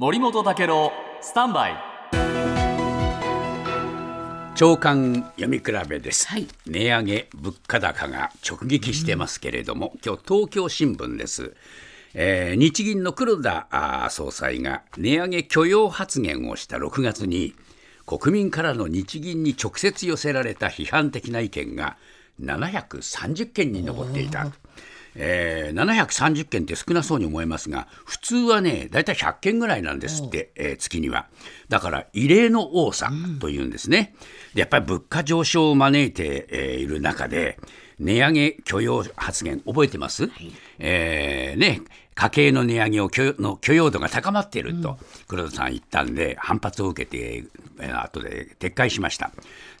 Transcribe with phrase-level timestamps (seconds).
[0.00, 1.76] 森本武郎スタンバイ。
[4.54, 6.46] 長官読み比べです、はい。
[6.68, 11.52] 値上げ物価高が直撃してますけれども、今日東京新聞です、
[12.14, 17.56] えー日銀の黒田総裁が値上げ許容発言をした6月に
[18.06, 21.96] 国民からの日銀に直接寄せられた批判的な意見が
[22.40, 24.46] 730件に上っていた。
[25.14, 31.26] えー730件って少なそうに思えますが普通はねだいたい100件ぐらいなんですって、えー月には。
[31.68, 33.10] だから異例の多さ
[33.40, 34.14] というんですね、
[34.54, 37.58] でやっぱり物価上昇を招いて、えーいる中で
[37.98, 40.30] 値上げ許容発言覚えてます、
[40.78, 41.82] えーね
[42.14, 47.48] 家計の値上げを許の許容度が高まっていると黒田さん言ったんで反発を受けて、えー
[47.86, 49.30] 後で撤回しました。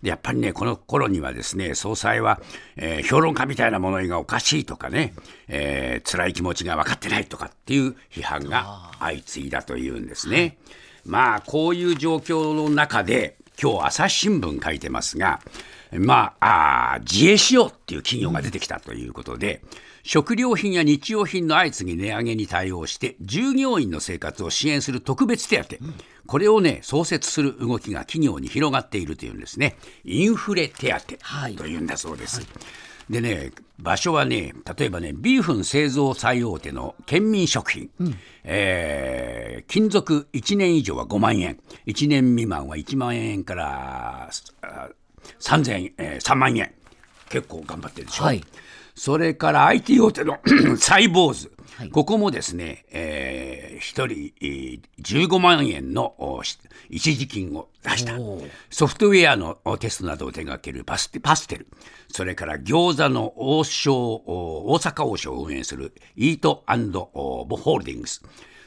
[0.02, 2.40] でやっぱりねこの頃にはですね総裁は、
[2.76, 5.14] えー評論家みたいな物言いがおかしいとかね、
[5.48, 10.58] えー辛い気持ちが分かってないとかっていう批判が相次いだというんですね。
[11.04, 15.40] まあこういう状況の中で今日朝日新聞書いてますが
[15.92, 19.62] まああー自衛しようっていう企業が出てきたということで、
[20.02, 25.76] 食料品や日用品の相次ぎ値上げに対応して従業員の生活を支援する特別手当、
[26.28, 29.76] これをね創設する動きが企業に広がっているというんですね。
[30.04, 31.56] インフレ手はい。
[31.56, 32.46] 当というんだそうです。
[33.08, 37.90] でね場所はね例えばねビーフン製造最大手の県民食品、
[38.44, 41.58] えー勤続1年以上は5万円。
[41.86, 44.30] 1年未満は1万円から
[44.62, 44.88] あ
[45.40, 46.72] 3000円、えー3万円。
[47.30, 48.44] 結構頑張ってるでしょ、はい。
[48.94, 50.38] それから IT 大手の
[50.78, 51.90] サイボーズ、はい。
[51.90, 53.17] ここもですね、えー、
[53.78, 56.14] 1人えー15万円の
[56.90, 58.14] 一時金を出した。
[58.70, 61.66] ソフトウェアのおテストなどを手掛けるパステパステル。
[62.12, 68.22] それから餃子の王将お大阪王将を運営するイートおホールディングス。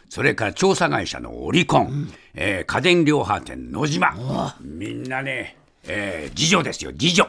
[0.09, 4.55] それから調査会社のオリコン、えー家電量販店野島。
[4.61, 7.27] みんなね、えー、次女ですよ次女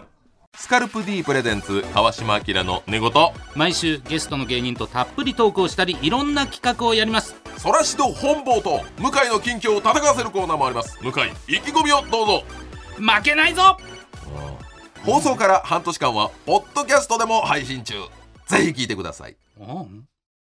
[0.55, 3.11] スカルプ D プレゼンツ川島明の寝言。
[3.55, 10.99] 毎週ゲストの芸人とたっぷりトークをしたりいろんな企画をやりますそらしど本坊と向井の近況を戦わせるコーナーもあります。
[11.01, 11.13] 向井
[11.47, 12.45] 意気込みをどうぞ。
[12.97, 13.77] 負けないぞ。
[15.05, 17.95] 放送から半年間はポッドキャストでも配信中。
[18.49, 19.37] ぜひ聞いてください。
[19.61, 20.12] うん